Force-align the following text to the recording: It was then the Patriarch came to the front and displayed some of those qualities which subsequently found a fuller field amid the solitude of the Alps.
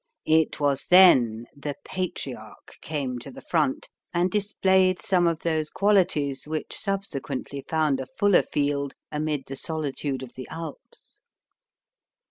It 0.25 0.59
was 0.59 0.87
then 0.87 1.45
the 1.55 1.75
Patriarch 1.85 2.73
came 2.81 3.19
to 3.19 3.29
the 3.29 3.43
front 3.43 3.87
and 4.11 4.31
displayed 4.31 4.99
some 4.99 5.27
of 5.27 5.41
those 5.43 5.69
qualities 5.69 6.47
which 6.47 6.75
subsequently 6.75 7.63
found 7.69 7.99
a 7.99 8.07
fuller 8.17 8.41
field 8.41 8.95
amid 9.11 9.43
the 9.45 9.55
solitude 9.55 10.23
of 10.23 10.33
the 10.33 10.47
Alps. 10.49 11.19